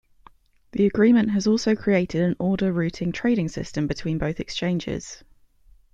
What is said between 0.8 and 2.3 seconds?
agreement has also created